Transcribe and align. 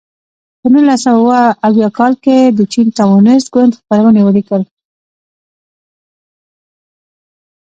په 0.59 0.67
نولس 0.73 0.99
سوه 1.05 1.13
اووه 1.19 1.41
اویا 1.67 1.89
کال 1.97 2.13
کې 2.23 2.37
د 2.57 2.59
چین 2.71 2.87
کمونېست 2.97 3.47
ګوند 3.53 3.77
خپرونې 3.79 4.21
ولیکل. 4.23 4.63